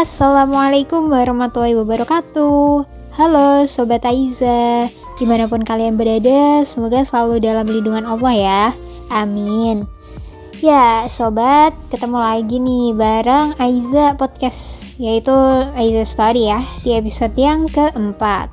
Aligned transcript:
Assalamualaikum 0.00 1.12
warahmatullahi 1.12 1.76
wabarakatuh. 1.76 2.88
Halo 3.20 3.68
Sobat 3.68 4.00
Aiza. 4.08 4.88
Di 5.20 5.28
mana 5.28 5.44
pun 5.44 5.60
kalian 5.60 6.00
berada 6.00 6.64
Semoga 6.64 7.04
selalu 7.04 7.44
dalam 7.44 7.68
lindungan 7.68 8.08
Allah 8.08 8.32
ya. 8.32 8.62
Amin. 9.12 9.84
Ya 10.64 11.04
Sobat 11.12 11.76
Ketemu 11.92 12.16
lagi 12.16 12.56
nih 12.56 12.96
Bareng 12.96 13.52
Aiza 13.60 14.16
Podcast 14.16 14.88
Yaitu 14.96 15.36
Aiza 15.76 16.08
Story 16.08 16.48
ya 16.48 16.64
Di 16.80 16.96
episode 16.96 17.36
yang 17.36 17.68
keempat. 17.68 18.48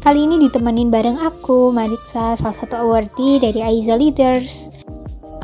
Kali 0.00 0.24
ini 0.24 0.48
ditemenin 0.48 0.88
bareng 0.88 1.20
aku 1.20 1.76
Maritza 1.76 2.40
Salah 2.40 2.56
satu 2.56 2.72
awardee 2.72 3.36
dari 3.36 3.60
Aiza 3.60 4.00
Leaders 4.00 4.72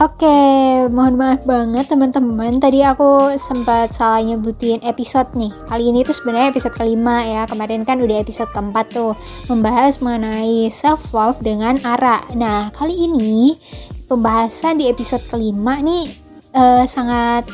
Oke, 0.00 0.40
mohon 0.88 1.20
maaf 1.20 1.44
banget 1.44 1.84
teman-teman. 1.92 2.56
Tadi 2.56 2.80
aku 2.80 3.36
sempat 3.36 3.92
salah 3.92 4.24
nyebutin 4.24 4.80
episode 4.80 5.28
nih. 5.36 5.52
Kali 5.68 5.92
ini 5.92 6.00
tuh 6.00 6.16
sebenarnya 6.16 6.48
episode 6.48 6.72
kelima 6.72 7.20
ya. 7.28 7.44
Kemarin 7.44 7.84
kan 7.84 8.00
udah 8.00 8.16
episode 8.16 8.48
keempat 8.56 8.88
tuh 8.88 9.12
membahas 9.52 10.00
mengenai 10.00 10.72
self 10.72 11.12
love 11.12 11.36
dengan 11.44 11.76
Ara. 11.84 12.24
Nah, 12.32 12.72
kali 12.72 13.04
ini 13.04 13.60
pembahasan 14.08 14.80
di 14.80 14.88
episode 14.88 15.20
kelima 15.28 15.76
nih 15.84 16.08
uh, 16.56 16.88
sangat 16.88 17.44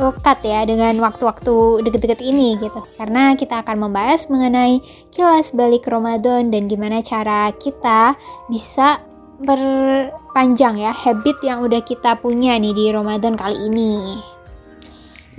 lekat 0.00 0.38
ya 0.46 0.64
dengan 0.64 0.96
waktu-waktu 0.96 1.84
deket-deket 1.84 2.24
ini 2.24 2.56
gitu 2.56 2.80
karena 2.96 3.36
kita 3.36 3.60
akan 3.60 3.84
membahas 3.84 4.32
mengenai 4.32 4.80
kilas 5.12 5.52
balik 5.52 5.84
Ramadan 5.84 6.48
dan 6.48 6.72
gimana 6.72 7.04
cara 7.04 7.52
kita 7.60 8.16
bisa 8.48 9.04
berpanjang 9.40 10.76
ya 10.76 10.92
habit 10.92 11.40
yang 11.40 11.64
udah 11.64 11.80
kita 11.80 12.20
punya 12.20 12.60
nih 12.60 12.76
di 12.76 12.84
Ramadan 12.92 13.34
kali 13.34 13.56
ini. 13.68 14.20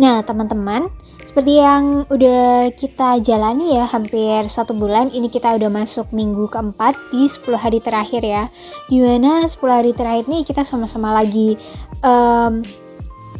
Nah 0.01 0.25
teman-teman, 0.25 0.89
seperti 1.21 1.61
yang 1.61 2.09
udah 2.09 2.73
kita 2.73 3.21
jalani 3.21 3.77
ya 3.77 3.85
hampir 3.85 4.49
satu 4.49 4.73
bulan, 4.73 5.13
ini 5.13 5.29
kita 5.29 5.53
udah 5.53 5.69
masuk 5.69 6.09
minggu 6.09 6.49
keempat 6.49 6.97
di 7.13 7.29
10 7.29 7.55
hari 7.61 7.77
terakhir 7.77 8.25
ya. 8.25 8.49
Di 8.89 8.97
mana 8.97 9.45
10 9.45 9.61
hari 9.69 9.93
terakhir 9.93 10.25
nih 10.25 10.41
kita 10.43 10.65
sama-sama 10.65 11.13
lagi 11.13 11.55
um, 12.01 12.65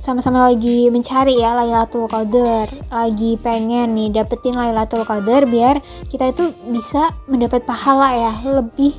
sama-sama 0.01 0.49
lagi 0.49 0.89
mencari 0.89 1.37
ya 1.37 1.53
Lailatul 1.53 2.09
Qadar 2.09 2.65
lagi 2.89 3.37
pengen 3.37 3.93
nih 3.93 4.09
dapetin 4.09 4.57
Lailatul 4.57 5.05
Qadar 5.05 5.45
biar 5.45 5.77
kita 6.09 6.33
itu 6.33 6.49
bisa 6.73 7.13
mendapat 7.29 7.61
pahala 7.69 8.09
ya 8.17 8.33
lebih 8.49 8.97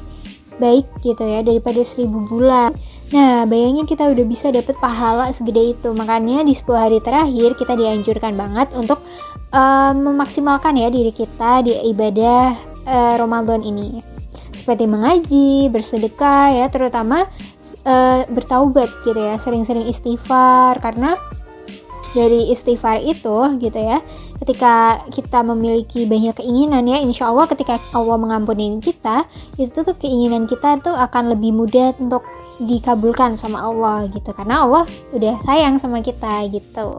baik 0.63 0.87
gitu 1.03 1.27
ya 1.27 1.43
daripada 1.43 1.83
seribu 1.83 2.23
bulan 2.31 2.71
Nah, 3.13 3.45
bayangin 3.45 3.85
kita 3.85 4.09
udah 4.09 4.25
bisa 4.25 4.49
dapet 4.49 4.73
pahala 4.81 5.29
segede 5.37 5.77
itu. 5.77 5.93
Makanya 5.93 6.49
di 6.49 6.57
10 6.57 6.65
hari 6.73 6.99
terakhir 7.05 7.61
kita 7.61 7.77
dianjurkan 7.77 8.33
banget 8.33 8.73
untuk 8.73 9.05
uh, 9.53 9.93
memaksimalkan 9.93 10.81
ya 10.81 10.89
diri 10.89 11.13
kita 11.13 11.61
di 11.61 11.77
ibadah 11.93 12.57
uh, 12.89 13.15
Ramadan 13.21 13.61
ini. 13.61 14.01
Seperti 14.57 14.89
mengaji, 14.89 15.69
bersedekah 15.69 16.57
ya, 16.57 16.67
terutama 16.73 17.29
uh, 17.85 18.25
bertaubat 18.33 18.89
gitu 19.05 19.21
ya, 19.21 19.37
sering-sering 19.37 19.85
istighfar 19.93 20.81
karena 20.81 21.13
dari 22.17 22.49
istighfar 22.49 23.01
itu 23.05 23.61
gitu 23.61 23.77
ya 23.77 24.01
ketika 24.43 24.99
kita 25.15 25.47
memiliki 25.47 26.03
banyak 26.03 26.43
keinginan 26.43 26.83
ya 26.91 26.99
insya 26.99 27.31
Allah 27.31 27.47
ketika 27.47 27.79
Allah 27.95 28.19
mengampuni 28.19 28.75
kita 28.83 29.23
itu 29.55 29.87
tuh 29.87 29.95
keinginan 29.95 30.51
kita 30.51 30.83
tuh 30.83 30.99
akan 30.99 31.31
lebih 31.31 31.55
mudah 31.55 31.95
untuk 32.03 32.27
dikabulkan 32.59 33.39
sama 33.39 33.63
Allah 33.63 34.11
gitu. 34.11 34.35
Karena 34.35 34.67
Allah 34.67 34.83
udah 35.15 35.39
sayang 35.47 35.79
sama 35.79 36.03
kita 36.03 36.51
gitu. 36.51 36.91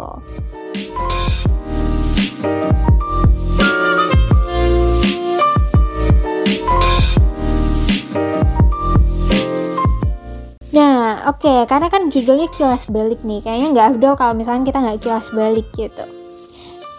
Nah, 10.73 11.29
oke, 11.29 11.45
okay, 11.45 11.59
karena 11.69 11.85
kan 11.91 12.09
judulnya 12.09 12.49
kilas 12.49 12.89
balik 12.89 13.21
nih, 13.21 13.45
kayaknya 13.45 13.67
nggak 13.77 13.87
abdol 13.93 14.17
kalau 14.17 14.33
misalnya 14.33 14.65
kita 14.65 14.81
nggak 14.81 14.99
kilas 15.05 15.29
balik 15.29 15.69
gitu 15.77 16.22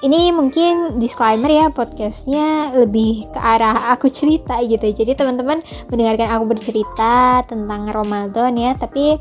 ini 0.05 0.29
mungkin 0.37 1.01
disclaimer 1.01 1.49
ya 1.49 1.67
podcastnya 1.73 2.77
lebih 2.77 3.25
ke 3.33 3.41
arah 3.41 3.89
aku 3.97 4.13
cerita 4.13 4.61
gitu. 4.61 4.85
Jadi 4.85 5.17
teman-teman 5.17 5.65
mendengarkan 5.89 6.29
aku 6.29 6.45
bercerita 6.53 7.41
tentang 7.49 7.89
Ramadan 7.89 8.53
ya. 8.53 8.77
Tapi 8.77 9.17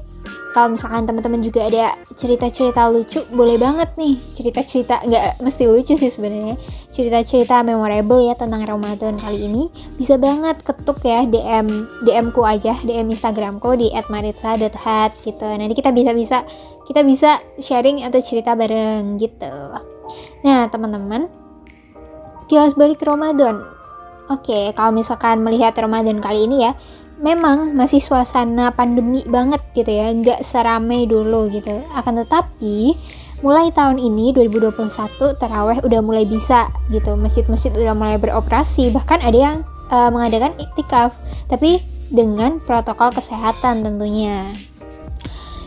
kalau 0.52 0.76
misalkan 0.76 1.08
teman-teman 1.08 1.40
juga 1.40 1.72
ada 1.72 1.96
cerita-cerita 2.20 2.92
lucu 2.92 3.24
boleh 3.32 3.56
banget 3.56 3.96
nih. 3.96 4.20
Cerita-cerita 4.36 5.08
nggak 5.08 5.40
mesti 5.40 5.64
lucu 5.72 5.96
sih 5.96 6.12
sebenarnya. 6.12 6.60
Cerita-cerita 6.92 7.64
memorable 7.64 8.20
ya 8.28 8.36
tentang 8.36 8.68
Ramadan 8.68 9.16
kali 9.16 9.40
ini. 9.40 9.72
Bisa 9.96 10.20
banget 10.20 10.68
ketuk 10.68 11.00
ya 11.08 11.24
DM 11.24 11.88
DM 12.04 12.36
ku 12.36 12.44
aja 12.44 12.76
DM 12.84 13.08
Instagramku 13.08 13.72
di 13.80 13.88
@maritsa.hat 14.12 15.16
gitu. 15.24 15.48
Nanti 15.48 15.74
kita 15.80 15.96
bisa 15.96 16.12
bisa 16.12 16.44
kita 16.84 17.08
bisa 17.08 17.40
sharing 17.64 18.04
atau 18.04 18.20
cerita 18.20 18.52
bareng 18.52 19.16
gitu 19.16 19.48
Nah, 20.44 20.68
teman-teman, 20.68 21.32
kilas 22.52 22.76
balik 22.76 23.00
Ramadan. 23.00 23.64
Oke, 24.28 24.76
kalau 24.76 24.92
misalkan 24.92 25.40
melihat 25.40 25.72
Ramadan 25.80 26.20
kali 26.20 26.48
ini 26.48 26.68
ya, 26.68 26.76
memang 27.24 27.72
masih 27.72 28.04
suasana 28.04 28.76
pandemi 28.76 29.24
banget 29.24 29.64
gitu 29.72 29.88
ya, 29.88 30.12
nggak 30.12 30.44
seramai 30.44 31.08
dulu 31.08 31.48
gitu. 31.48 31.84
Akan 31.96 32.20
tetapi, 32.20 32.96
mulai 33.40 33.72
tahun 33.72 34.00
ini 34.00 34.36
2021 34.36 35.40
teraweh 35.40 35.80
udah 35.80 36.02
mulai 36.04 36.28
bisa 36.28 36.68
gitu, 36.92 37.16
masjid-masjid 37.16 37.72
udah 37.72 37.96
mulai 37.96 38.20
beroperasi, 38.20 38.92
bahkan 38.92 39.24
ada 39.24 39.36
yang 39.40 39.58
uh, 39.92 40.12
mengadakan 40.12 40.52
iktikaf, 40.60 41.16
tapi 41.48 41.80
dengan 42.12 42.60
protokol 42.60 43.16
kesehatan 43.16 43.84
tentunya 43.84 44.52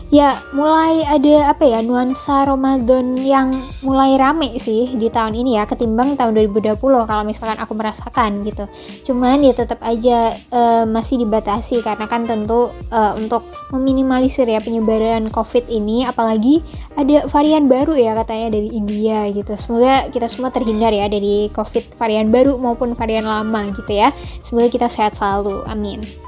ya 0.07 0.39
mulai 0.55 1.03
ada 1.03 1.51
apa 1.51 1.67
ya 1.67 1.83
nuansa 1.83 2.47
Ramadan 2.47 3.19
yang 3.19 3.51
mulai 3.83 4.15
rame 4.15 4.55
sih 4.55 4.95
di 4.95 5.11
tahun 5.11 5.35
ini 5.35 5.59
ya 5.59 5.67
ketimbang 5.67 6.15
tahun 6.15 6.31
2020 6.47 6.79
kalau 6.79 7.23
misalkan 7.27 7.59
aku 7.59 7.75
merasakan 7.75 8.47
gitu. 8.47 8.71
Cuman 9.03 9.43
ya 9.43 9.51
tetap 9.51 9.83
aja 9.83 10.31
uh, 10.51 10.87
masih 10.87 11.27
dibatasi 11.27 11.83
karena 11.83 12.07
kan 12.07 12.23
tentu 12.23 12.71
uh, 12.71 13.13
untuk 13.19 13.43
meminimalisir 13.75 14.47
ya 14.47 14.63
penyebaran 14.63 15.27
covid 15.27 15.67
ini 15.67 16.07
apalagi 16.07 16.63
ada 16.95 17.27
varian 17.27 17.67
baru 17.67 17.99
ya 17.99 18.15
katanya 18.15 18.55
dari 18.55 18.71
India 18.71 19.27
gitu. 19.35 19.59
Semoga 19.59 20.07
kita 20.07 20.31
semua 20.31 20.55
terhindar 20.55 20.95
ya 20.95 21.11
dari 21.11 21.51
covid 21.51 21.83
varian 21.99 22.31
baru 22.31 22.55
maupun 22.55 22.95
varian 22.95 23.27
lama 23.27 23.75
gitu 23.75 23.91
ya. 23.91 24.15
Semoga 24.39 24.71
kita 24.71 24.87
sehat 24.87 25.19
selalu 25.19 25.67
amin 25.67 26.27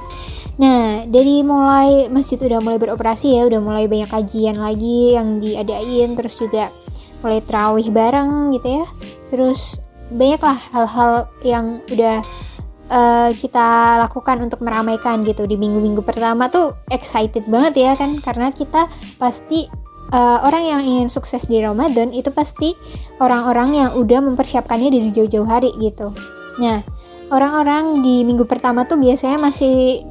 Nah, 0.60 1.08
dari 1.08 1.40
mulai 1.40 2.12
masjid 2.12 2.36
udah 2.36 2.60
mulai 2.60 2.76
beroperasi 2.76 3.32
ya, 3.32 3.48
udah 3.48 3.64
mulai 3.64 3.88
banyak 3.88 4.12
kajian 4.12 4.60
lagi 4.60 5.16
yang 5.16 5.40
diadain, 5.40 6.20
terus 6.20 6.36
juga 6.36 6.68
mulai 7.24 7.40
terawih 7.40 7.88
bareng 7.88 8.52
gitu 8.60 8.84
ya. 8.84 8.86
Terus 9.32 9.80
banyaklah 10.12 10.60
hal-hal 10.76 11.12
yang 11.48 11.80
udah 11.88 12.20
uh, 12.92 13.30
kita 13.40 13.98
lakukan 14.04 14.44
untuk 14.44 14.60
meramaikan 14.60 15.24
gitu 15.24 15.46
di 15.46 15.56
minggu-minggu 15.56 16.02
pertama 16.04 16.50
tuh 16.52 16.76
excited 16.90 17.46
banget 17.46 17.74
ya 17.78 17.92
kan 17.94 18.18
karena 18.20 18.50
kita 18.50 18.90
pasti 19.22 19.70
uh, 20.12 20.44
orang 20.44 20.64
yang 20.66 20.82
ingin 20.82 21.08
sukses 21.08 21.46
di 21.46 21.62
Ramadan 21.62 22.12
itu 22.12 22.34
pasti 22.34 22.74
orang-orang 23.22 23.70
yang 23.78 23.90
udah 23.96 24.20
mempersiapkannya 24.26 24.90
dari 24.90 25.10
jauh-jauh 25.14 25.48
hari 25.48 25.72
gitu. 25.78 26.12
Nah, 26.60 26.84
orang-orang 27.30 28.02
di 28.04 28.26
minggu 28.26 28.44
pertama 28.50 28.84
tuh 28.84 29.00
biasanya 29.00 29.40
masih 29.40 30.04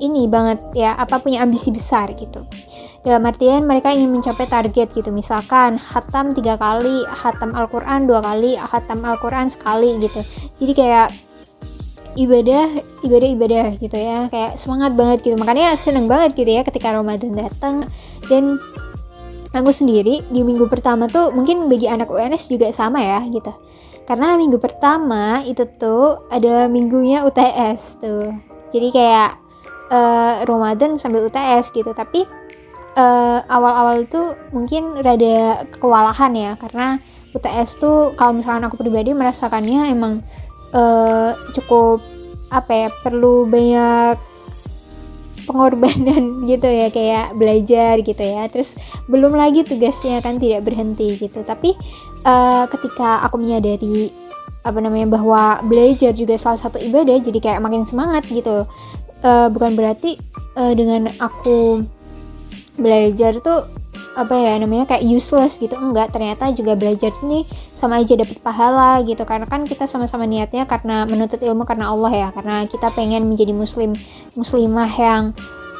ini 0.00 0.26
banget 0.26 0.58
ya 0.72 0.96
apa 0.96 1.20
punya 1.20 1.44
ambisi 1.44 1.70
besar 1.70 2.10
gitu. 2.16 2.42
Dalam 3.00 3.24
artian 3.24 3.64
mereka 3.64 3.96
ingin 3.96 4.12
mencapai 4.12 4.44
target 4.44 4.92
gitu 4.92 5.08
misalkan 5.08 5.80
hatam 5.80 6.36
tiga 6.36 6.60
kali 6.60 7.08
hatam 7.08 7.56
Al-Quran 7.56 8.04
dua 8.04 8.20
kali 8.20 8.60
hatam 8.60 9.00
Al-Quran 9.08 9.48
sekali 9.48 9.96
gitu. 10.04 10.20
Jadi 10.60 10.72
kayak 10.76 11.08
ibadah 12.20 12.68
ibadah 13.00 13.28
ibadah 13.32 13.66
gitu 13.80 13.96
ya 13.96 14.28
kayak 14.28 14.60
semangat 14.60 14.92
banget 14.92 15.24
gitu. 15.24 15.36
Makanya 15.40 15.72
seneng 15.80 16.12
banget 16.12 16.36
gitu 16.36 16.50
ya 16.52 16.60
ketika 16.60 16.92
Ramadan 16.92 17.32
datang. 17.32 17.88
Dan 18.28 18.60
aku 19.56 19.72
sendiri 19.72 20.20
di 20.28 20.40
minggu 20.44 20.68
pertama 20.68 21.08
tuh 21.08 21.32
mungkin 21.32 21.72
bagi 21.72 21.88
anak 21.88 22.12
UNS 22.12 22.52
juga 22.52 22.68
sama 22.68 23.00
ya 23.00 23.24
gitu. 23.32 23.48
Karena 24.04 24.36
minggu 24.36 24.60
pertama 24.60 25.40
itu 25.48 25.64
tuh 25.80 26.28
ada 26.28 26.68
minggunya 26.68 27.24
UTS 27.24 27.96
tuh. 27.96 28.28
Jadi 28.76 28.92
kayak 28.92 29.39
uh, 29.90 30.46
Ramadan 30.46 30.96
sambil 30.96 31.26
UTS 31.26 31.74
gitu. 31.74 31.90
Tapi 31.92 32.24
eh, 32.90 33.38
awal-awal 33.46 34.02
itu 34.02 34.34
mungkin 34.54 34.98
rada 34.98 35.66
kewalahan 35.78 36.32
ya. 36.34 36.52
Karena 36.56 36.98
UTS 37.34 37.78
tuh 37.78 38.14
kalau 38.14 38.38
misalkan 38.38 38.66
aku 38.66 38.78
pribadi 38.80 39.14
merasakannya 39.14 39.94
emang 39.94 40.22
uh, 40.74 41.38
cukup 41.54 42.02
apa 42.50 42.72
ya 42.74 42.88
perlu 43.06 43.46
banyak 43.46 44.18
pengorbanan 45.46 46.38
gitu 46.50 46.66
ya. 46.66 46.88
Kayak 46.90 47.38
belajar 47.38 47.94
gitu 48.02 48.22
ya. 48.22 48.50
Terus 48.50 48.74
belum 49.06 49.38
lagi 49.38 49.62
tugasnya 49.62 50.18
kan 50.22 50.38
tidak 50.42 50.66
berhenti 50.66 51.14
gitu. 51.18 51.46
Tapi 51.46 51.74
uh, 52.26 52.66
ketika 52.66 53.22
aku 53.22 53.38
menyadari 53.38 54.10
apa 54.60 54.76
namanya 54.76 55.08
bahwa 55.16 55.56
belajar 55.64 56.12
juga 56.12 56.36
salah 56.36 56.60
satu 56.60 56.76
ibadah 56.76 57.16
jadi 57.16 57.38
kayak 57.40 57.64
makin 57.64 57.88
semangat 57.88 58.28
gitu 58.28 58.68
uh, 59.24 59.48
bukan 59.52 59.76
berarti 59.76 60.16
uh, 60.56 60.72
dengan 60.76 61.08
aku 61.20 61.84
belajar 62.80 63.36
tuh 63.40 63.68
apa 64.18 64.34
ya 64.34 64.58
namanya 64.58 64.90
kayak 64.90 65.06
useless 65.06 65.56
gitu. 65.56 65.76
Enggak 65.78 66.10
ternyata 66.10 66.50
juga 66.50 66.74
belajar 66.74 67.14
ini 67.22 67.46
sama 67.50 68.02
aja 68.02 68.18
dapat 68.18 68.38
pahala 68.42 69.00
gitu. 69.06 69.22
Karena 69.22 69.46
kan 69.46 69.64
kita 69.64 69.86
sama-sama 69.86 70.26
niatnya 70.26 70.66
karena 70.66 71.06
menuntut 71.06 71.40
ilmu 71.40 71.62
karena 71.64 71.88
Allah 71.92 72.12
ya. 72.12 72.28
Karena 72.34 72.66
kita 72.66 72.90
pengen 72.92 73.24
menjadi 73.30 73.54
muslim 73.54 73.94
muslimah 74.34 74.90
yang 74.90 75.22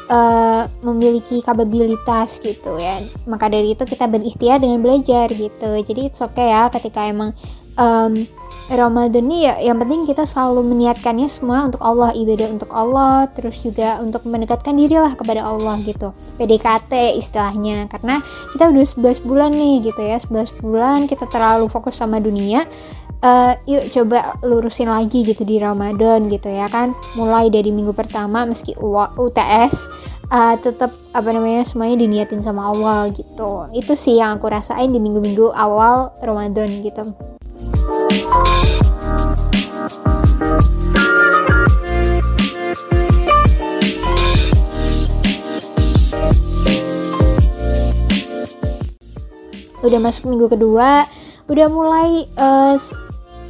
uh, 0.07 0.63
memiliki 0.81 1.43
kapabilitas 1.43 2.39
gitu 2.39 2.79
ya. 2.79 3.03
Maka 3.27 3.51
dari 3.51 3.75
itu 3.75 3.83
kita 3.83 4.07
berikhtiar 4.07 4.63
dengan 4.63 4.79
belajar 4.79 5.27
gitu. 5.29 5.71
Jadi 5.83 6.09
it's 6.09 6.23
okay 6.23 6.55
ya 6.55 6.71
ketika 6.71 7.05
emang 7.05 7.35
um, 7.75 8.25
Ramadan 8.71 9.27
ini 9.27 9.51
ya 9.51 9.59
yang 9.59 9.83
penting 9.83 10.07
kita 10.07 10.23
selalu 10.23 10.63
meniatkannya 10.63 11.27
semua 11.27 11.67
untuk 11.67 11.83
Allah 11.83 12.15
ibadah 12.15 12.47
untuk 12.55 12.71
Allah 12.71 13.27
terus 13.35 13.59
juga 13.59 13.99
untuk 13.99 14.23
mendekatkan 14.23 14.71
diri 14.79 14.95
lah 14.95 15.11
kepada 15.19 15.43
Allah 15.43 15.75
gitu. 15.83 16.15
PDKT 16.39 17.19
istilahnya 17.19 17.91
karena 17.91 18.23
kita 18.55 18.71
udah 18.71 18.85
11 19.19 19.27
bulan 19.27 19.51
nih 19.51 19.91
gitu 19.91 19.99
ya 19.99 20.17
11 20.23 20.63
bulan 20.63 21.03
kita 21.11 21.27
terlalu 21.27 21.67
fokus 21.67 21.99
sama 21.99 22.23
dunia 22.23 22.63
uh, 23.19 23.59
yuk 23.67 23.91
coba 23.91 24.39
lurusin 24.39 24.87
lagi 24.87 25.27
gitu 25.27 25.43
di 25.43 25.59
Ramadan 25.59 26.31
gitu 26.31 26.47
ya 26.47 26.71
kan. 26.71 26.95
Mulai 27.19 27.51
dari 27.51 27.75
minggu 27.75 27.91
pertama 27.91 28.47
meski 28.47 28.71
UTS 28.79 29.73
uh, 30.31 30.55
eh, 30.55 30.55
tetap 30.63 30.95
apa 31.11 31.29
namanya 31.35 31.67
semuanya 31.67 32.07
diniatin 32.07 32.39
sama 32.39 32.71
Allah 32.71 33.11
gitu. 33.11 33.67
Itu 33.75 33.99
sih 33.99 34.15
yang 34.15 34.39
aku 34.39 34.47
rasain 34.47 34.95
di 34.95 34.99
minggu-minggu 35.03 35.51
awal 35.51 36.15
Ramadan 36.23 36.71
gitu 36.79 37.11
udah 49.81 49.97
masuk 49.97 50.29
minggu 50.31 50.47
kedua 50.47 51.03
udah 51.51 51.67
mulai 51.67 52.23
uh, 52.39 52.79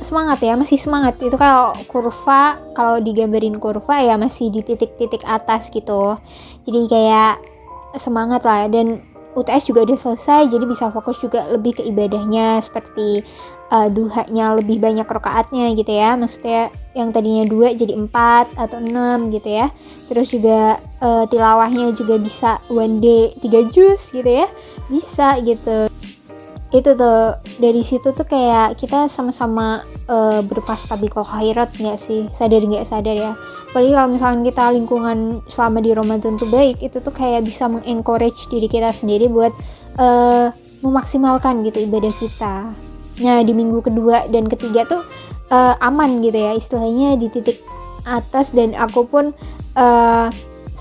semangat 0.01 0.41
ya 0.41 0.57
masih 0.57 0.81
semangat. 0.81 1.21
Itu 1.21 1.37
kalau 1.37 1.77
kurva 1.85 2.57
kalau 2.73 2.97
digambarin 2.97 3.61
kurva 3.61 4.01
ya 4.01 4.17
masih 4.17 4.49
di 4.49 4.65
titik-titik 4.65 5.21
atas 5.23 5.69
gitu. 5.69 6.17
Jadi 6.65 6.89
kayak 6.89 7.37
semangat 8.01 8.41
lah. 8.41 8.65
Dan 8.67 9.05
UTS 9.31 9.71
juga 9.71 9.87
udah 9.87 9.95
selesai 9.95 10.51
jadi 10.51 10.65
bisa 10.67 10.91
fokus 10.91 11.15
juga 11.23 11.47
lebih 11.47 11.79
ke 11.79 11.87
ibadahnya 11.87 12.59
seperti 12.59 13.23
uh, 13.71 13.87
duhanya 13.87 14.53
lebih 14.59 14.77
banyak 14.83 15.07
rokaatnya 15.07 15.71
gitu 15.73 15.89
ya. 15.89 16.19
Maksudnya 16.19 16.69
yang 16.91 17.15
tadinya 17.15 17.47
dua 17.47 17.71
jadi 17.71 17.95
empat 17.95 18.59
atau 18.59 18.83
enam 18.83 19.31
gitu 19.31 19.47
ya. 19.47 19.71
Terus 20.11 20.27
juga 20.29 20.77
uh, 20.99 21.23
tilawahnya 21.25 21.95
juga 21.95 22.19
bisa 22.19 22.59
one 22.67 22.99
day 22.99 23.31
tiga 23.39 23.63
jus 23.71 24.11
gitu 24.11 24.27
ya. 24.27 24.47
Bisa 24.91 25.39
gitu. 25.41 25.87
Itu 26.71 26.95
tuh 26.95 27.35
dari 27.59 27.83
situ 27.83 28.15
tuh 28.15 28.23
kayak 28.23 28.79
kita 28.79 29.11
sama-sama 29.11 29.83
uh, 30.07 30.39
berfastabiqul 30.43 31.27
khairat 31.27 31.75
nggak 31.79 31.99
sih? 31.99 32.27
Sadar 32.35 32.63
nggak 32.63 32.87
sadar 32.87 33.15
ya? 33.15 33.33
Apalagi 33.71 33.91
kalau 33.95 34.09
misalnya 34.11 34.51
kita 34.51 34.63
lingkungan 34.75 35.17
selama 35.47 35.79
di 35.79 35.91
Ramadan 35.95 36.35
tuh 36.35 36.47
baik 36.51 36.83
itu 36.83 36.99
tuh 36.99 37.15
kayak 37.15 37.47
bisa 37.47 37.71
mengencourage 37.71 38.51
diri 38.51 38.67
kita 38.67 38.91
sendiri 38.91 39.31
buat 39.31 39.55
uh, 39.95 40.51
memaksimalkan 40.83 41.63
gitu 41.63 41.87
ibadah 41.87 42.11
kita 42.19 42.75
nah 43.21 43.39
di 43.45 43.53
minggu 43.53 43.79
kedua 43.85 44.27
dan 44.27 44.49
ketiga 44.49 44.83
tuh 44.89 45.05
uh, 45.53 45.77
aman 45.79 46.19
gitu 46.25 46.37
ya 46.41 46.57
istilahnya 46.57 47.15
di 47.15 47.29
titik 47.29 47.61
atas 48.03 48.49
dan 48.51 48.73
aku 48.73 49.05
pun 49.05 49.29
uh, 49.77 50.27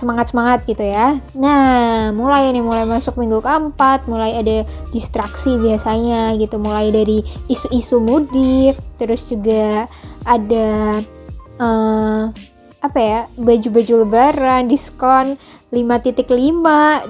semangat-semangat 0.00 0.64
gitu 0.64 0.80
ya. 0.80 1.20
Nah, 1.36 2.08
mulai 2.16 2.48
nih 2.56 2.64
mulai 2.64 2.88
masuk 2.88 3.20
minggu 3.20 3.44
keempat, 3.44 4.08
mulai 4.08 4.40
ada 4.40 4.64
distraksi 4.96 5.60
biasanya 5.60 6.32
gitu, 6.40 6.56
mulai 6.56 6.88
dari 6.88 7.20
isu-isu 7.52 8.00
mudik, 8.00 8.80
terus 8.96 9.20
juga 9.28 9.84
ada 10.24 11.00
uh, 11.60 12.32
apa 12.80 12.98
ya, 13.00 13.20
baju-baju 13.36 14.08
lebaran, 14.08 14.72
diskon 14.72 15.36
5.5 15.70 16.26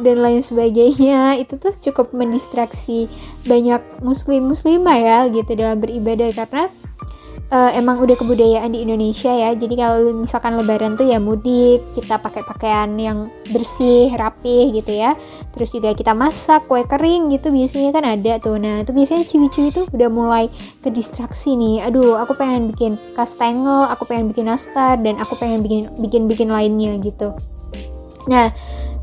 dan 0.02 0.17
lain 0.19 0.43
sebagainya. 0.43 1.20
Itu 1.43 1.56
tuh 1.56 1.75
cukup 1.78 2.12
mendistraksi 2.12 3.06
banyak 3.46 3.81
muslim 4.02 4.50
muslimah 4.50 4.99
ya 4.99 5.19
gitu 5.31 5.55
dalam 5.55 5.78
beribadah 5.78 6.34
karena 6.34 6.69
uh, 7.50 7.70
emang 7.75 7.99
udah 8.00 8.17
kebudayaan 8.17 8.70
di 8.73 8.87
Indonesia 8.87 9.31
ya. 9.31 9.50
Jadi 9.52 9.75
kalau 9.76 10.14
misalkan 10.14 10.56
lebaran 10.56 10.94
tuh 10.94 11.06
ya 11.06 11.19
mudik, 11.19 11.82
kita 11.99 12.23
pakai 12.23 12.47
pakaian 12.47 12.91
yang 12.97 13.29
bersih, 13.50 14.14
rapih 14.14 14.70
gitu 14.73 14.94
ya. 14.94 15.19
Terus 15.52 15.69
juga 15.75 15.93
kita 15.93 16.14
masak 16.14 16.70
kue 16.70 16.87
kering 16.87 17.35
gitu 17.35 17.50
biasanya 17.50 17.91
kan 17.91 18.05
ada 18.06 18.32
tuh. 18.38 18.56
Nah, 18.56 18.87
itu 18.87 18.94
biasanya 18.94 19.25
ciwi-ciwi 19.26 19.69
tuh 19.75 19.85
udah 19.91 20.08
mulai 20.08 20.44
ke 20.81 20.88
distraksi 20.88 21.58
nih. 21.58 21.85
Aduh, 21.85 22.17
aku 22.17 22.38
pengen 22.38 22.70
bikin 22.70 22.97
kastengel, 23.19 23.91
aku 23.91 24.06
pengen 24.06 24.31
bikin 24.31 24.49
nastar 24.49 24.97
dan 25.02 25.19
aku 25.19 25.37
pengen 25.37 25.61
bikin 25.61 25.91
bikin 25.99 26.23
bikin 26.31 26.49
lainnya 26.49 26.97
gitu. 27.02 27.35
Nah, 28.31 28.55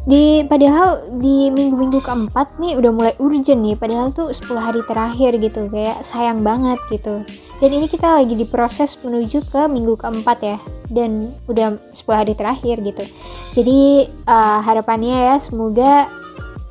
di 0.08 0.40
padahal 0.48 1.20
di 1.20 1.52
minggu-minggu 1.52 2.00
keempat 2.00 2.56
nih 2.64 2.80
udah 2.80 2.92
mulai 2.96 3.14
urgent 3.20 3.60
nih 3.60 3.76
padahal 3.76 4.16
tuh 4.16 4.32
10 4.32 4.56
hari 4.56 4.80
terakhir 4.88 5.36
gitu 5.36 5.68
kayak 5.68 6.00
sayang 6.00 6.48
banget 6.48 6.80
gitu. 6.88 7.28
Dan 7.60 7.70
ini 7.76 7.92
kita 7.92 8.16
lagi 8.16 8.40
diproses 8.40 8.96
menuju 9.04 9.44
ke 9.52 9.68
minggu 9.68 10.00
keempat 10.00 10.38
ya 10.40 10.58
dan 10.88 11.36
udah 11.52 11.76
10 11.92 12.08
hari 12.08 12.34
terakhir 12.40 12.80
gitu. 12.88 13.04
Jadi 13.52 14.08
uh, 14.24 14.64
harapannya 14.64 15.36
ya 15.36 15.36
semoga 15.44 16.08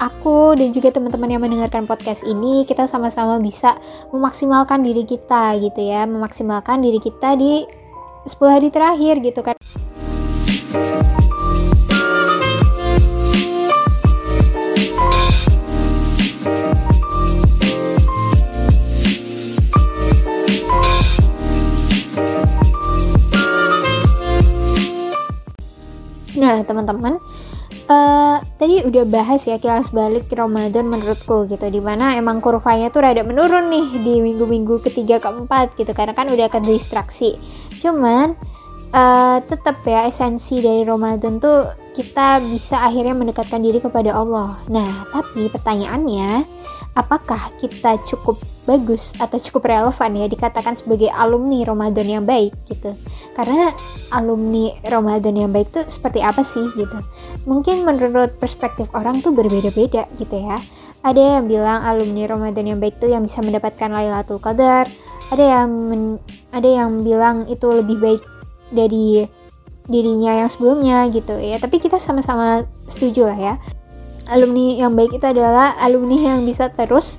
aku 0.01 0.57
dan 0.57 0.73
juga 0.73 0.97
teman-teman 0.97 1.37
yang 1.37 1.43
mendengarkan 1.45 1.85
podcast 1.85 2.25
ini 2.25 2.65
kita 2.65 2.89
sama-sama 2.89 3.37
bisa 3.37 3.77
memaksimalkan 4.17 4.81
diri 4.81 5.05
kita 5.05 5.57
gitu 5.61 5.81
ya 5.81 6.05
memaksimalkan 6.05 6.85
diri 6.85 7.01
kita 7.01 7.37
di 7.37 7.65
10 8.29 8.33
hari 8.49 8.69
terakhir 8.69 9.21
gitu 9.25 9.41
kan 9.41 9.57
Nah, 26.57 26.65
teman-teman, 26.65 27.21
uh, 27.93 28.41
tadi 28.57 28.81
udah 28.81 29.05
bahas 29.05 29.45
ya 29.45 29.61
kilas 29.61 29.93
balik 29.93 30.33
Ramadan 30.33 30.89
menurutku 30.89 31.45
gitu 31.53 31.69
di 31.69 31.85
mana 31.85 32.17
emang 32.17 32.41
kurvanya 32.41 32.89
tuh 32.89 33.05
rada 33.05 33.21
menurun 33.21 33.69
nih 33.69 33.87
di 34.01 34.15
minggu-minggu 34.25 34.81
ketiga 34.81 35.21
keempat 35.21 35.77
gitu 35.77 35.93
karena 35.93 36.17
kan 36.17 36.33
udah 36.33 36.49
ke 36.49 36.65
distraksi. 36.65 37.37
Cuman 37.77 38.33
uh, 38.97 39.39
tetap 39.45 39.85
ya 39.85 40.09
esensi 40.09 40.65
dari 40.65 40.81
Ramadan 40.89 41.37
tuh 41.37 41.69
kita 41.93 42.41
bisa 42.49 42.81
akhirnya 42.81 43.13
mendekatkan 43.13 43.61
diri 43.61 43.85
kepada 43.85 44.17
Allah. 44.17 44.57
Nah 44.73 45.13
tapi 45.13 45.53
pertanyaannya 45.53 46.49
apakah 46.97 47.53
kita 47.61 48.01
cukup 48.09 48.41
bagus 48.65 49.13
atau 49.21 49.37
cukup 49.37 49.69
relevan 49.69 50.11
ya 50.17 50.27
dikatakan 50.27 50.75
sebagai 50.75 51.13
alumni 51.13 51.63
Ramadan 51.63 52.09
yang 52.09 52.25
baik 52.25 52.57
gitu? 52.67 52.97
Karena 53.37 53.71
alumni 54.11 54.73
Ramadan 54.81 55.37
yang 55.37 55.53
baik 55.53 55.71
tuh 55.71 55.85
seperti 55.87 56.25
apa 56.25 56.41
sih 56.41 56.65
gitu? 56.75 56.99
Mungkin 57.45 57.85
menurut 57.85 58.41
perspektif 58.41 58.89
orang 58.97 59.21
tuh 59.21 59.37
berbeda-beda 59.37 60.09
gitu 60.17 60.37
ya. 60.41 60.59
Ada 61.05 61.39
yang 61.39 61.45
bilang 61.47 61.85
alumni 61.87 62.27
Ramadan 62.27 62.65
yang 62.65 62.81
baik 62.83 62.99
tuh 62.99 63.13
yang 63.13 63.23
bisa 63.23 63.45
mendapatkan 63.45 63.93
Lailatul 63.93 64.43
Qadar. 64.43 64.89
Ada 65.31 65.45
yang 65.45 65.69
men, 65.71 66.03
ada 66.51 66.67
yang 66.67 67.05
bilang 67.05 67.47
itu 67.47 67.69
lebih 67.71 68.01
baik 68.01 68.23
dari 68.73 69.29
dirinya 69.87 70.43
yang 70.43 70.51
sebelumnya 70.51 71.07
gitu 71.13 71.39
ya. 71.39 71.61
Tapi 71.63 71.79
kita 71.79 72.01
sama-sama 72.03 72.67
setuju 72.91 73.31
lah 73.31 73.39
ya 73.39 73.55
alumni 74.31 74.77
yang 74.79 74.93
baik 74.99 75.19
itu 75.19 75.27
adalah 75.27 75.75
alumni 75.79 76.35
yang 76.35 76.47
bisa 76.47 76.71
terus 76.73 77.19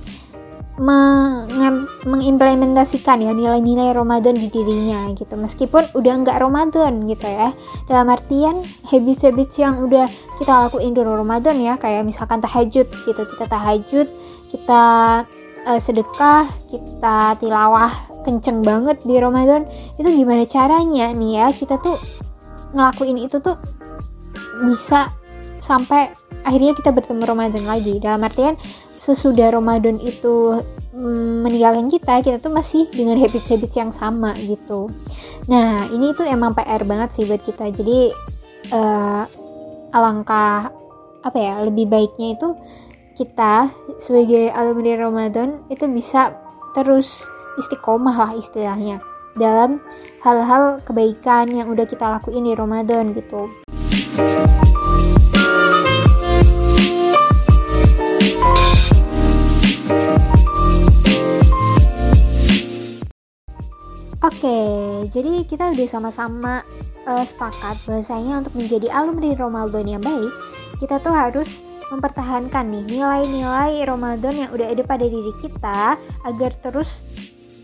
mengimplementasikan 2.06 3.18
ya 3.18 3.34
nilai-nilai 3.34 3.90
Ramadan 3.90 4.38
di 4.38 4.46
dirinya 4.46 5.10
gitu. 5.10 5.34
Meskipun 5.34 5.90
udah 5.90 6.14
nggak 6.22 6.38
Ramadan 6.38 7.02
gitu 7.10 7.26
ya. 7.26 7.50
Dalam 7.90 8.06
artian 8.14 8.62
habits-habits 8.86 9.58
yang 9.58 9.82
udah 9.82 10.06
kita 10.38 10.70
lakuin 10.70 10.94
di 10.94 11.02
Ramadan 11.02 11.58
ya. 11.58 11.74
Kayak 11.82 12.06
misalkan 12.06 12.38
tahajud 12.38 12.86
gitu. 12.86 13.22
Kita 13.26 13.44
tahajud 13.50 14.06
kita 14.54 14.84
uh, 15.66 15.80
sedekah 15.82 16.46
kita 16.70 17.34
tilawah 17.42 17.90
kenceng 18.22 18.62
banget 18.62 19.02
di 19.02 19.18
Ramadan. 19.18 19.66
Itu 19.98 20.06
gimana 20.14 20.46
caranya 20.46 21.10
nih 21.10 21.42
ya? 21.42 21.50
Kita 21.50 21.82
tuh 21.82 21.98
ngelakuin 22.70 23.18
itu 23.18 23.42
tuh 23.42 23.58
bisa 24.62 25.10
sampai 25.58 26.14
akhirnya 26.42 26.74
kita 26.74 26.90
bertemu 26.94 27.22
Ramadan 27.24 27.64
lagi. 27.64 27.98
Dalam 28.02 28.22
artian 28.26 28.54
sesudah 28.98 29.54
Ramadan 29.54 29.98
itu 30.02 30.62
mm, 30.94 31.46
meninggalkan 31.46 31.86
kita 31.88 32.20
kita 32.22 32.36
tuh 32.42 32.52
masih 32.52 32.90
dengan 32.90 33.18
habit-habit 33.18 33.72
yang 33.74 33.90
sama 33.94 34.34
gitu. 34.42 34.90
Nah 35.46 35.86
ini 35.94 36.12
tuh 36.14 36.26
emang 36.26 36.54
PR 36.54 36.82
banget 36.84 37.14
sih 37.14 37.24
buat 37.24 37.42
kita. 37.42 37.70
Jadi 37.70 38.12
uh, 38.74 39.24
alangkah 39.94 40.70
apa 41.24 41.38
ya 41.38 41.54
lebih 41.64 41.90
baiknya 41.90 42.38
itu 42.38 42.54
kita 43.18 43.66
sebagai 43.98 44.54
alumni 44.54 44.94
Ramadan 44.94 45.66
itu 45.66 45.90
bisa 45.90 46.38
terus 46.78 47.26
istiqomah 47.58 48.14
lah 48.14 48.32
istilahnya 48.38 49.02
dalam 49.34 49.82
hal-hal 50.22 50.78
kebaikan 50.86 51.50
yang 51.50 51.70
udah 51.70 51.86
kita 51.86 52.06
lakuin 52.06 52.46
di 52.46 52.54
Ramadan 52.54 53.14
gitu. 53.14 53.50
Jadi 65.18 65.42
kita 65.50 65.74
udah 65.74 65.88
sama-sama 65.90 66.62
uh, 67.02 67.26
sepakat 67.26 67.74
bahwasanya 67.90 68.46
untuk 68.46 68.54
menjadi 68.54 68.86
alumni 68.94 69.34
Ramadan 69.34 69.98
yang 69.98 69.98
baik, 69.98 70.30
kita 70.78 71.02
tuh 71.02 71.10
harus 71.10 71.66
mempertahankan 71.90 72.70
nih 72.70 72.84
nilai-nilai 72.86 73.82
Ramadan 73.82 74.46
yang 74.46 74.50
udah 74.54 74.70
ada 74.70 74.82
pada 74.86 75.02
diri 75.02 75.34
kita 75.42 75.98
agar 76.22 76.50
terus 76.62 77.02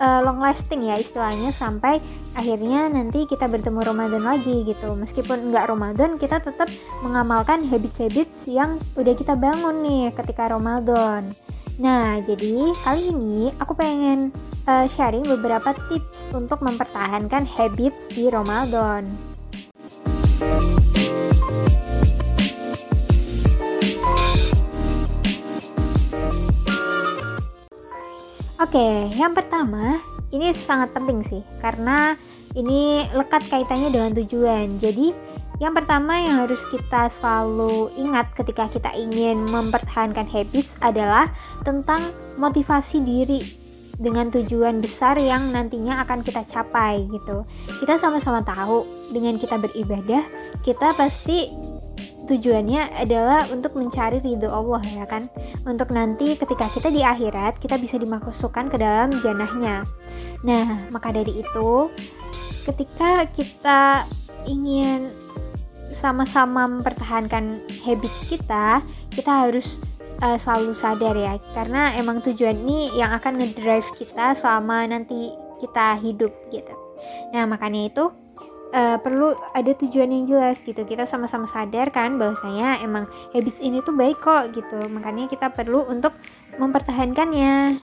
uh, 0.02 0.18
long 0.26 0.42
lasting 0.42 0.82
ya 0.90 0.98
istilahnya 0.98 1.54
sampai 1.54 2.02
akhirnya 2.34 2.90
nanti 2.90 3.22
kita 3.30 3.46
bertemu 3.46 3.86
Ramadan 3.86 4.26
lagi 4.26 4.66
gitu. 4.66 4.98
Meskipun 4.98 5.54
nggak 5.54 5.70
Ramadan, 5.70 6.18
kita 6.18 6.42
tetap 6.42 6.66
mengamalkan 7.06 7.62
habits-habits 7.70 8.50
yang 8.50 8.82
udah 8.98 9.14
kita 9.14 9.38
bangun 9.38 9.78
nih 9.78 10.10
ketika 10.10 10.50
Ramadan. 10.50 11.30
Nah, 11.78 12.18
jadi 12.18 12.74
kali 12.82 13.14
ini 13.14 13.54
aku 13.62 13.78
pengen 13.78 14.34
uh, 14.68 14.86
sharing 14.88 15.24
beberapa 15.24 15.76
tips 15.88 16.28
untuk 16.32 16.60
mempertahankan 16.64 17.44
habits 17.44 18.08
di 18.12 18.28
Ramadan. 18.28 19.08
Oke, 28.64 29.12
yang 29.14 29.36
pertama 29.36 30.00
ini 30.34 30.50
sangat 30.50 30.90
penting 30.96 31.22
sih 31.22 31.42
karena 31.62 32.18
ini 32.58 33.06
lekat 33.12 33.46
kaitannya 33.46 33.92
dengan 33.92 34.10
tujuan. 34.18 34.80
Jadi 34.82 35.14
yang 35.62 35.70
pertama 35.70 36.18
yang 36.18 36.42
harus 36.42 36.66
kita 36.66 37.06
selalu 37.06 37.94
ingat 37.94 38.34
ketika 38.34 38.66
kita 38.66 38.90
ingin 38.98 39.38
mempertahankan 39.46 40.26
habits 40.26 40.74
adalah 40.82 41.30
tentang 41.62 42.02
motivasi 42.34 42.98
diri 42.98 43.63
dengan 43.98 44.30
tujuan 44.30 44.82
besar 44.82 45.18
yang 45.20 45.54
nantinya 45.54 46.02
akan 46.02 46.26
kita 46.26 46.42
capai 46.46 47.06
gitu. 47.10 47.46
Kita 47.78 47.98
sama-sama 47.98 48.42
tahu 48.42 48.82
dengan 49.14 49.38
kita 49.38 49.58
beribadah, 49.60 50.26
kita 50.66 50.94
pasti 50.98 51.50
tujuannya 52.24 53.04
adalah 53.04 53.44
untuk 53.52 53.76
mencari 53.76 54.18
ridho 54.18 54.48
Allah 54.48 54.82
ya 54.82 55.04
kan. 55.06 55.28
Untuk 55.68 55.92
nanti 55.92 56.34
ketika 56.34 56.66
kita 56.72 56.88
di 56.90 57.04
akhirat 57.04 57.60
kita 57.60 57.76
bisa 57.78 58.00
dimasukkan 58.00 58.72
ke 58.72 58.76
dalam 58.80 59.14
janahnya. 59.20 59.84
Nah, 60.44 60.88
maka 60.92 61.12
dari 61.12 61.40
itu 61.44 61.88
ketika 62.64 63.28
kita 63.32 64.08
ingin 64.48 65.12
sama-sama 65.94 66.66
mempertahankan 66.66 67.62
habits 67.86 68.26
kita, 68.26 68.82
kita 69.14 69.30
harus 69.46 69.78
uh, 70.22 70.38
selalu 70.38 70.76
sadar 70.76 71.14
ya, 71.16 71.40
karena 71.56 71.96
emang 71.96 72.20
tujuan 72.22 72.54
ini 72.54 72.92
yang 72.94 73.10
akan 73.14 73.40
ngedrive 73.40 73.88
kita 73.96 74.36
selama 74.36 74.86
nanti 74.86 75.32
kita 75.62 75.96
hidup 76.02 76.30
gitu. 76.52 76.74
Nah 77.32 77.48
makanya 77.48 77.88
itu 77.88 78.04
uh, 78.74 78.98
perlu 79.00 79.32
ada 79.54 79.72
tujuan 79.74 80.10
yang 80.10 80.24
jelas 80.28 80.60
gitu. 80.60 80.82
Kita 80.84 81.06
sama-sama 81.08 81.46
sadar 81.48 81.88
kan 81.94 82.18
bahwasanya 82.20 82.82
emang 82.84 83.08
habits 83.32 83.62
ini 83.62 83.80
tuh 83.80 83.94
baik 83.96 84.20
kok 84.20 84.52
gitu. 84.52 84.78
Makanya 84.90 85.30
kita 85.30 85.50
perlu 85.54 85.86
untuk 85.88 86.12
mempertahankannya. 86.58 87.80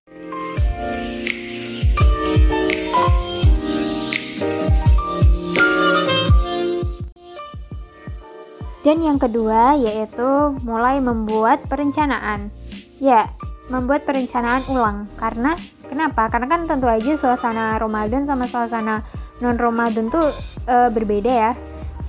Dan 8.81 9.05
yang 9.05 9.21
kedua 9.21 9.77
yaitu 9.77 10.57
mulai 10.65 10.97
membuat 10.97 11.61
perencanaan. 11.69 12.49
Ya, 12.97 13.29
membuat 13.69 14.05
perencanaan 14.09 14.65
ulang. 14.69 15.05
Karena 15.17 15.53
kenapa? 15.85 16.29
Karena 16.33 16.47
kan 16.49 16.61
tentu 16.65 16.89
aja 16.89 17.13
suasana 17.17 17.77
Ramadan 17.77 18.25
sama 18.25 18.49
suasana 18.49 19.05
non 19.41 19.57
Ramadan 19.57 20.09
tuh 20.09 20.33
e, 20.65 20.89
berbeda 20.89 21.31
ya. 21.31 21.51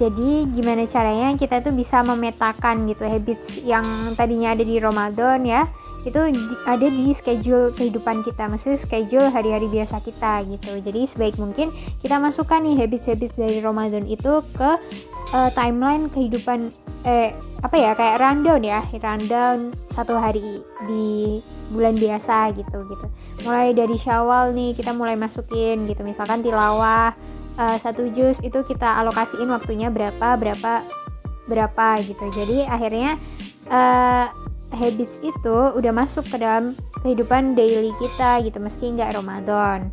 Jadi 0.01 0.49
gimana 0.57 0.89
caranya 0.89 1.37
kita 1.37 1.61
tuh 1.61 1.77
bisa 1.77 2.01
memetakan 2.01 2.89
gitu 2.89 3.05
habits 3.05 3.61
yang 3.61 3.85
tadinya 4.17 4.57
ada 4.57 4.65
di 4.65 4.81
Ramadan 4.81 5.45
ya 5.45 5.69
itu 6.03 6.19
ada 6.67 6.87
di 6.87 7.15
schedule 7.15 7.71
kehidupan 7.79 8.27
kita 8.27 8.51
maksudnya 8.51 8.79
schedule 8.79 9.31
hari-hari 9.31 9.71
biasa 9.71 10.03
kita 10.03 10.43
gitu. 10.51 10.83
Jadi 10.83 11.07
sebaik 11.07 11.39
mungkin 11.39 11.71
kita 12.03 12.19
masukkan 12.19 12.59
nih 12.59 12.75
habits-habits 12.75 13.39
dari 13.39 13.63
Ramadan 13.63 14.03
itu 14.11 14.43
ke 14.59 14.71
uh, 15.35 15.51
timeline 15.55 16.11
kehidupan 16.11 16.75
eh 17.03 17.35
apa 17.63 17.75
ya 17.79 17.99
kayak 17.99 18.23
rundown 18.23 18.63
ya 18.63 18.79
rundown 19.03 19.75
satu 19.91 20.15
hari 20.15 20.63
di 20.87 21.39
bulan 21.71 21.95
biasa 21.95 22.51
gitu 22.55 22.83
gitu. 22.91 23.07
Mulai 23.47 23.75
dari 23.75 23.95
syawal 23.95 24.55
nih 24.55 24.75
kita 24.75 24.91
mulai 24.95 25.15
masukin 25.15 25.87
gitu. 25.87 26.03
Misalkan 26.03 26.43
tilawah 26.43 27.15
uh, 27.59 27.77
satu 27.79 28.11
juz 28.11 28.43
itu 28.43 28.59
kita 28.67 28.99
alokasiin 29.03 29.51
waktunya 29.51 29.91
berapa 29.91 30.35
berapa 30.35 30.83
berapa 31.47 31.89
gitu. 32.07 32.27
Jadi 32.35 32.67
akhirnya 32.67 33.19
uh, 33.71 34.42
habits 34.75 35.21
itu 35.21 35.57
udah 35.77 35.93
masuk 35.93 36.25
ke 36.27 36.37
dalam 36.41 36.73
kehidupan 37.05 37.55
daily 37.55 37.93
kita 38.01 38.43
gitu 38.45 38.59
meski 38.59 38.93
nggak 38.93 39.15
Ramadan 39.15 39.93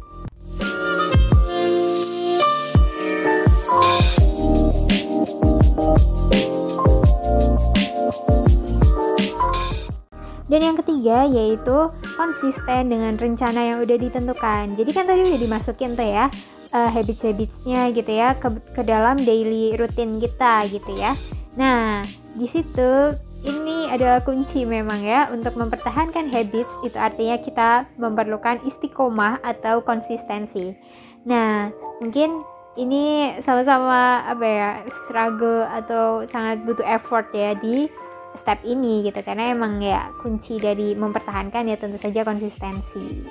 Dan 10.50 10.66
yang 10.66 10.78
ketiga 10.82 11.30
yaitu 11.30 11.94
konsisten 12.18 12.90
dengan 12.90 13.14
rencana 13.22 13.62
yang 13.70 13.78
udah 13.86 13.98
ditentukan. 14.02 14.74
Jadi 14.74 14.92
kan 14.98 15.06
tadi 15.06 15.22
udah 15.30 15.38
dimasukin 15.38 15.94
tuh 15.94 16.10
ya 16.10 16.26
uh, 16.74 16.90
habits-habitsnya 16.90 17.94
gitu 17.94 18.10
ya 18.10 18.34
ke, 18.34 18.50
ke 18.74 18.82
dalam 18.82 19.22
daily 19.22 19.78
rutin 19.78 20.18
kita 20.18 20.66
gitu 20.74 20.92
ya. 20.98 21.14
Nah 21.54 22.02
di 22.34 22.50
situ 22.50 23.14
ini 23.44 23.88
adalah 23.88 24.20
kunci 24.20 24.68
memang 24.68 25.00
ya 25.00 25.32
untuk 25.32 25.56
mempertahankan 25.56 26.28
habits 26.28 26.72
itu 26.84 26.98
artinya 27.00 27.40
kita 27.40 27.70
memerlukan 27.96 28.60
istiqomah 28.68 29.40
atau 29.42 29.80
konsistensi. 29.84 30.76
Nah 31.24 31.72
mungkin 32.04 32.44
ini 32.80 33.36
sama-sama 33.44 34.24
apa 34.24 34.46
ya 34.46 34.70
struggle 34.88 35.68
atau 35.68 36.24
sangat 36.24 36.64
butuh 36.64 36.86
effort 36.88 37.28
ya 37.36 37.56
di 37.56 37.92
step 38.38 38.62
ini 38.64 39.04
gitu 39.04 39.20
karena 39.26 39.52
emang 39.52 39.82
ya 39.82 40.14
kunci 40.22 40.62
dari 40.62 40.94
mempertahankan 40.94 41.68
ya 41.68 41.76
tentu 41.76 41.98
saja 42.00 42.24
konsistensi. 42.24 43.28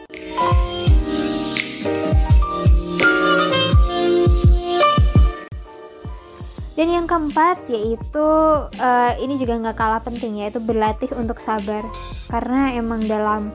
Dan 6.78 6.94
yang 6.94 7.10
keempat 7.10 7.66
yaitu 7.66 8.22
uh, 8.70 9.12
ini 9.18 9.34
juga 9.34 9.58
nggak 9.58 9.74
kalah 9.74 9.98
penting 9.98 10.46
yaitu 10.46 10.62
berlatih 10.62 11.10
untuk 11.18 11.42
sabar. 11.42 11.82
Karena 12.30 12.70
emang 12.70 13.02
dalam 13.10 13.50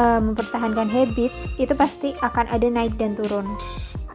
uh, 0.00 0.16
mempertahankan 0.24 0.88
habits 0.88 1.52
itu 1.60 1.76
pasti 1.76 2.16
akan 2.24 2.48
ada 2.48 2.64
naik 2.72 2.96
dan 2.96 3.12
turun. 3.12 3.44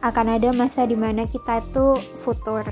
Akan 0.02 0.26
ada 0.26 0.50
masa 0.50 0.90
di 0.90 0.98
mana 0.98 1.22
kita 1.22 1.62
itu 1.62 2.02
futur. 2.26 2.66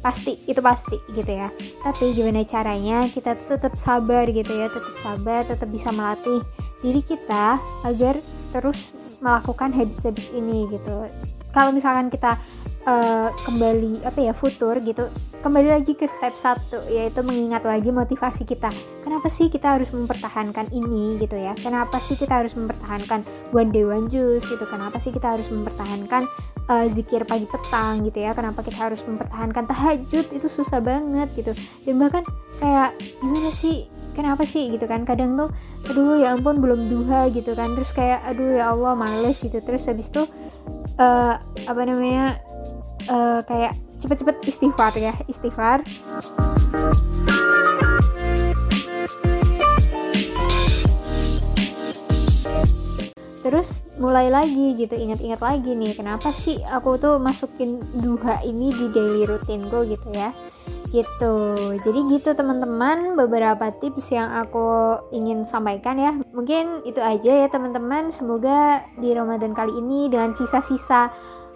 Pasti 0.00 0.40
itu 0.48 0.64
pasti 0.64 0.96
gitu 1.12 1.28
ya. 1.28 1.52
Tapi 1.84 2.16
gimana 2.16 2.40
caranya 2.48 3.04
kita 3.12 3.36
tetap 3.36 3.76
sabar 3.76 4.24
gitu 4.32 4.56
ya. 4.56 4.72
Tetap 4.72 4.94
sabar 5.04 5.44
tetap 5.44 5.68
bisa 5.68 5.92
melatih 5.92 6.40
diri 6.80 7.04
kita 7.04 7.60
agar 7.84 8.16
terus 8.56 8.96
melakukan 9.20 9.68
habits-habits 9.76 10.32
ini 10.32 10.64
gitu. 10.72 11.12
Kalau 11.52 11.76
misalkan 11.76 12.08
kita 12.08 12.40
uh, 12.86 13.28
kembali 13.44 14.06
apa 14.06 14.18
ya 14.22 14.32
futur 14.32 14.78
gitu. 14.80 15.10
Kembali 15.44 15.68
lagi 15.70 15.94
ke 15.94 16.10
step 16.10 16.34
satu 16.34 16.90
yaitu 16.90 17.22
mengingat 17.22 17.62
lagi 17.62 17.94
motivasi 17.94 18.42
kita. 18.42 18.72
Kenapa 19.06 19.30
sih 19.30 19.46
kita 19.46 19.78
harus 19.78 19.94
mempertahankan 19.94 20.74
ini 20.74 21.22
gitu 21.22 21.38
ya? 21.38 21.54
Kenapa 21.54 22.02
sih 22.02 22.18
kita 22.18 22.42
harus 22.42 22.58
mempertahankan 22.58 23.22
one 23.54 23.70
day 23.70 23.86
one 23.86 24.10
juice 24.10 24.42
gitu? 24.48 24.66
Kenapa 24.66 24.98
sih 24.98 25.14
kita 25.14 25.38
harus 25.38 25.46
mempertahankan 25.46 26.26
uh, 26.66 26.86
zikir 26.90 27.22
pagi 27.22 27.46
petang 27.46 28.02
gitu 28.02 28.26
ya? 28.26 28.34
Kenapa 28.34 28.66
kita 28.66 28.90
harus 28.90 29.06
mempertahankan 29.06 29.70
tahajud? 29.70 30.26
Itu 30.34 30.50
susah 30.50 30.82
banget 30.82 31.30
gitu. 31.38 31.54
Dan 31.86 32.02
bahkan 32.02 32.26
kayak 32.58 32.98
gimana 33.22 33.54
sih? 33.54 33.86
Kenapa 34.18 34.42
sih? 34.42 34.66
Gitu 34.74 34.90
kan. 34.90 35.06
Kadang 35.06 35.38
tuh 35.38 35.54
aduh 35.86 36.18
ya 36.18 36.34
ampun 36.34 36.58
belum 36.58 36.90
duha 36.90 37.30
gitu 37.30 37.54
kan. 37.54 37.78
Terus 37.78 37.94
kayak 37.94 38.26
aduh 38.26 38.58
ya 38.58 38.74
Allah 38.74 38.98
males 38.98 39.38
gitu. 39.38 39.62
Terus 39.62 39.86
habis 39.86 40.10
itu 40.10 40.26
uh, 40.98 41.38
apa 41.70 41.82
namanya 41.86 42.42
uh, 43.08 43.40
kayak 43.46 43.74
cepet-cepet 44.00 44.36
istighfar 44.46 44.92
ya 44.98 45.14
istighfar. 45.26 45.82
Terus 53.46 53.86
mulai 54.02 54.26
lagi 54.26 54.74
gitu 54.74 54.98
ingat-ingat 54.98 55.38
lagi 55.38 55.78
nih 55.78 55.94
kenapa 55.94 56.34
sih 56.34 56.58
aku 56.66 56.98
tuh 56.98 57.22
masukin 57.22 57.78
duha 57.94 58.42
ini 58.42 58.74
di 58.74 58.90
daily 58.90 59.22
rutinku 59.22 59.86
gitu 59.86 60.10
ya? 60.10 60.34
Gitu. 60.90 61.34
Jadi 61.78 61.98
gitu 62.10 62.34
teman-teman 62.34 63.14
beberapa 63.14 63.70
tips 63.78 64.10
yang 64.10 64.34
aku 64.34 64.98
ingin 65.14 65.46
sampaikan 65.46 65.94
ya. 65.94 66.18
Mungkin 66.34 66.82
itu 66.82 66.98
aja 66.98 67.46
ya 67.46 67.46
teman-teman. 67.46 68.10
Semoga 68.10 68.82
di 68.98 69.14
Ramadan 69.14 69.54
kali 69.54 69.78
ini 69.78 70.10
dengan 70.10 70.34
sisa-sisa 70.34 71.14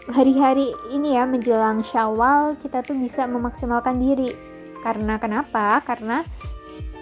hari-hari 0.08 0.72
ini 0.94 1.18
ya 1.18 1.28
menjelang 1.28 1.84
Syawal 1.84 2.56
kita 2.56 2.80
tuh 2.80 2.96
bisa 2.96 3.28
memaksimalkan 3.28 4.00
diri 4.00 4.32
karena 4.80 5.20
kenapa 5.20 5.84
karena 5.84 6.24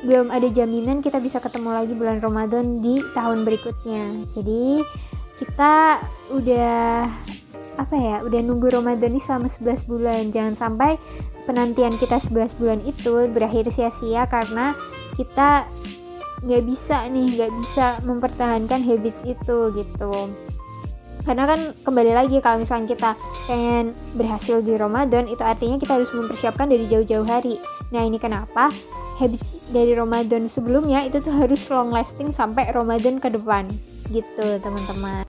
belum 0.02 0.30
ada 0.30 0.46
jaminan 0.46 1.02
kita 1.02 1.18
bisa 1.18 1.42
ketemu 1.42 1.74
lagi 1.74 1.94
bulan 1.94 2.22
Ramadan 2.22 2.78
di 2.78 3.02
tahun 3.14 3.42
berikutnya. 3.42 4.30
Jadi 4.30 4.82
kita 5.38 6.02
udah 6.34 7.06
apa 7.78 7.94
ya, 7.94 8.16
udah 8.26 8.40
nunggu 8.42 8.74
Ramadan 8.74 9.14
ini 9.14 9.22
selama 9.22 9.46
11 9.50 9.90
bulan. 9.90 10.22
Jangan 10.34 10.54
sampai 10.54 10.98
penantian 11.46 11.94
kita 11.98 12.18
11 12.18 12.58
bulan 12.58 12.78
itu 12.86 13.26
berakhir 13.30 13.70
sia-sia 13.70 14.26
karena 14.30 14.74
kita 15.18 15.66
nggak 16.46 16.62
bisa 16.66 17.06
nih, 17.10 17.38
nggak 17.38 17.52
bisa 17.58 17.86
mempertahankan 18.06 18.82
habits 18.82 19.26
itu 19.26 19.74
gitu. 19.74 20.30
Karena 21.28 21.44
kan 21.44 21.76
kembali 21.84 22.16
lagi 22.16 22.40
kalau 22.40 22.64
misalnya 22.64 22.88
kita 22.88 23.10
pengen 23.44 23.92
berhasil 24.16 24.64
di 24.64 24.72
Ramadan 24.80 25.28
itu 25.28 25.44
artinya 25.44 25.76
kita 25.76 26.00
harus 26.00 26.08
mempersiapkan 26.16 26.72
dari 26.72 26.88
jauh-jauh 26.88 27.28
hari. 27.28 27.60
Nah 27.92 28.00
ini 28.00 28.16
kenapa? 28.16 28.72
Habits 29.20 29.68
dari 29.68 29.92
Ramadan 29.92 30.48
sebelumnya 30.48 31.04
itu 31.04 31.20
tuh 31.20 31.36
harus 31.36 31.68
long 31.68 31.92
lasting 31.92 32.32
sampai 32.32 32.72
Ramadan 32.72 33.20
ke 33.20 33.28
depan. 33.28 33.68
Gitu 34.08 34.56
teman-teman. 34.64 35.28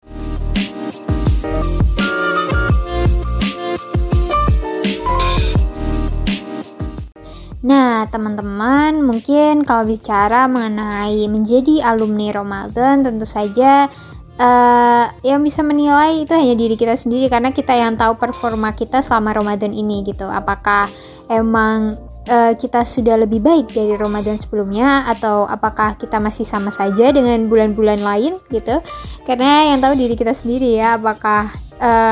Nah, 7.60 8.08
teman-teman, 8.08 9.04
mungkin 9.04 9.68
kalau 9.68 9.84
bicara 9.84 10.48
mengenai 10.48 11.28
menjadi 11.28 11.84
alumni 11.84 12.32
Ramadan, 12.32 13.04
tentu 13.04 13.28
saja 13.28 13.92
uh, 14.40 15.06
yang 15.22 15.44
bisa 15.44 15.62
menilai 15.62 16.24
itu 16.24 16.34
hanya 16.34 16.56
diri 16.56 16.80
kita 16.80 16.96
sendiri 16.96 17.28
karena 17.28 17.52
kita 17.52 17.76
yang 17.76 18.00
tahu 18.00 18.16
performa 18.16 18.74
kita 18.74 19.04
selama 19.04 19.36
Ramadan 19.36 19.76
ini 19.76 20.02
gitu. 20.08 20.26
Apakah 20.26 20.88
emang 21.28 22.00
uh, 22.30 22.54
kita 22.56 22.88
sudah 22.88 23.20
lebih 23.20 23.44
baik 23.44 23.74
dari 23.74 23.94
Ramadan 24.00 24.40
sebelumnya 24.40 25.06
atau 25.10 25.46
apakah 25.46 25.98
kita 26.00 26.18
masih 26.18 26.48
sama 26.48 26.70
saja 26.70 27.12
dengan 27.12 27.50
bulan-bulan 27.50 28.00
lain 28.00 28.38
gitu 28.54 28.80
karena 29.26 29.74
yang 29.74 29.82
tahu 29.82 29.98
diri 29.98 30.16
kita 30.18 30.34
sendiri 30.34 30.78
ya 30.78 30.96
apakah 30.96 31.50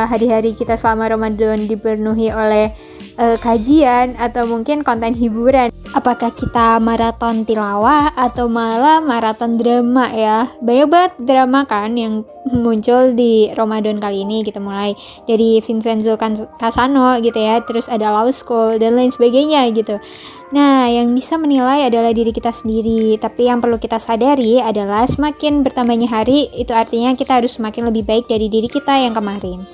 hari-hari 0.07 0.51
uh, 0.51 0.57
kita 0.57 0.79
selama 0.79 1.11
Ramadan 1.11 1.67
dipenuhi 1.67 2.31
oleh 2.31 2.71
uh, 3.19 3.35
kajian 3.37 4.15
atau 4.15 4.47
mungkin 4.47 4.81
konten 4.85 5.11
hiburan. 5.13 5.73
Apakah 5.95 6.31
kita 6.35 6.77
maraton 6.83 7.43
tilawah 7.43 8.11
atau 8.13 8.47
malah 8.47 9.03
maraton 9.03 9.59
drama 9.59 10.11
ya? 10.13 10.47
Banyak 10.61 10.87
banget 10.87 11.13
drama 11.19 11.63
kan 11.67 11.95
yang 11.97 12.23
muncul 12.63 13.11
di 13.11 13.51
Ramadan 13.51 13.99
kali 13.99 14.23
ini 14.23 14.45
gitu 14.45 14.63
mulai 14.63 14.95
dari 15.27 15.59
Vincenzo 15.59 16.15
Casano 16.55 17.19
gitu 17.19 17.37
ya 17.37 17.59
terus 17.65 17.91
ada 17.91 18.13
Law 18.13 18.29
School 18.31 18.79
dan 18.79 18.95
lain 18.95 19.11
sebagainya 19.11 19.67
gitu 19.75 19.99
nah 20.47 20.87
yang 20.87 21.11
bisa 21.11 21.35
menilai 21.35 21.87
adalah 21.87 22.15
diri 22.15 22.31
kita 22.31 22.55
sendiri 22.55 23.19
tapi 23.19 23.51
yang 23.51 23.59
perlu 23.59 23.75
kita 23.75 23.99
sadari 23.99 24.63
adalah 24.63 25.03
semakin 25.03 25.59
bertambahnya 25.63 26.07
hari 26.07 26.47
itu 26.55 26.71
artinya 26.71 27.11
kita 27.19 27.43
harus 27.43 27.59
semakin 27.59 27.91
lebih 27.91 28.07
baik 28.07 28.31
dari 28.31 28.47
diri 28.47 28.71
kita 28.71 28.95
yang 28.95 29.11
kemarin 29.11 29.67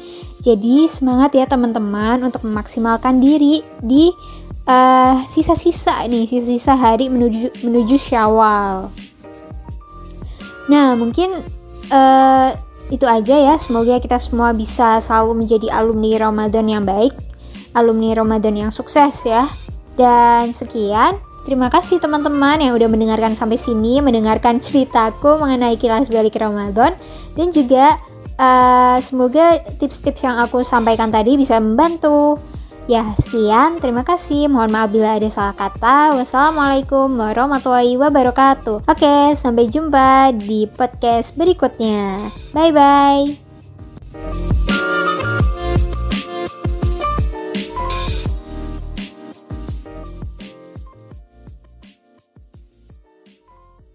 jadi 0.44 0.92
semangat 0.92 1.40
ya 1.40 1.48
teman-teman 1.48 2.20
untuk 2.20 2.44
memaksimalkan 2.44 3.24
diri 3.24 3.64
di 3.80 4.12
uh, 4.68 5.24
sisa-sisa 5.28 6.04
nih, 6.04 6.28
sisa-sisa 6.28 6.76
hari 6.76 7.08
menuju 7.08 7.64
menuju 7.64 7.96
Syawal. 7.96 8.92
Nah, 10.68 10.96
mungkin 10.96 11.44
uh, 11.92 12.50
itu 12.92 13.08
aja 13.08 13.36
ya. 13.36 13.56
Semoga 13.56 14.00
kita 14.00 14.20
semua 14.20 14.52
bisa 14.52 15.00
selalu 15.00 15.48
menjadi 15.48 15.72
alumni 15.72 16.28
Ramadan 16.28 16.66
yang 16.68 16.84
baik, 16.84 17.16
alumni 17.76 18.12
Ramadan 18.12 18.68
yang 18.68 18.72
sukses 18.76 19.24
ya. 19.24 19.48
Dan 19.94 20.52
sekian, 20.58 21.18
terima 21.46 21.70
kasih 21.70 22.02
teman-teman 22.02 22.58
yang 22.58 22.74
udah 22.74 22.90
mendengarkan 22.90 23.38
sampai 23.38 23.62
sini, 23.62 24.02
mendengarkan 24.02 24.58
ceritaku 24.58 25.38
mengenai 25.38 25.78
kilas 25.78 26.10
balik 26.10 26.38
Ramadan 26.40 26.98
dan 27.38 27.48
juga 27.54 28.02
uh, 28.42 28.98
semoga 29.04 29.62
tips-tips 29.78 30.26
yang 30.26 30.42
aku 30.42 30.66
sampaikan 30.66 31.14
tadi 31.14 31.38
bisa 31.38 31.62
membantu 31.62 32.42
Ya, 32.84 33.16
sekian. 33.16 33.80
Terima 33.80 34.04
kasih. 34.04 34.52
Mohon 34.52 34.72
maaf 34.76 34.90
bila 34.92 35.16
ada 35.16 35.30
salah 35.32 35.56
kata. 35.56 36.20
Wassalamualaikum 36.20 37.16
warahmatullahi 37.16 37.96
wabarakatuh. 37.96 38.84
Oke, 38.84 39.16
sampai 39.40 39.72
jumpa 39.72 40.36
di 40.36 40.68
podcast 40.68 41.32
berikutnya. 41.40 42.20
Bye 42.52 42.76
bye. 42.76 43.43